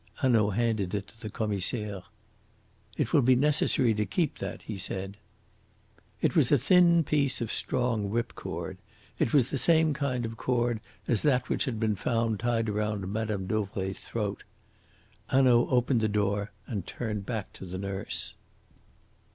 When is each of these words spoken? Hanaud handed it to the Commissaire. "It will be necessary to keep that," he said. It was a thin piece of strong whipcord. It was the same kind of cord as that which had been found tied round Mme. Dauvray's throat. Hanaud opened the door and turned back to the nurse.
Hanaud 0.15 0.49
handed 0.55 0.95
it 0.95 1.09
to 1.09 1.19
the 1.21 1.29
Commissaire. 1.29 2.01
"It 2.97 3.13
will 3.13 3.21
be 3.21 3.35
necessary 3.35 3.93
to 3.93 4.03
keep 4.03 4.39
that," 4.39 4.63
he 4.63 4.75
said. 4.75 5.15
It 6.21 6.35
was 6.35 6.51
a 6.51 6.57
thin 6.57 7.03
piece 7.03 7.39
of 7.39 7.51
strong 7.53 8.09
whipcord. 8.09 8.77
It 9.19 9.31
was 9.31 9.51
the 9.51 9.59
same 9.59 9.93
kind 9.93 10.25
of 10.25 10.37
cord 10.37 10.79
as 11.07 11.21
that 11.21 11.49
which 11.49 11.65
had 11.65 11.79
been 11.79 11.95
found 11.95 12.39
tied 12.39 12.67
round 12.67 13.13
Mme. 13.13 13.45
Dauvray's 13.45 13.99
throat. 13.99 14.43
Hanaud 15.29 15.67
opened 15.69 16.01
the 16.01 16.09
door 16.09 16.49
and 16.65 16.87
turned 16.87 17.27
back 17.27 17.53
to 17.53 17.65
the 17.67 17.77
nurse. 17.77 18.33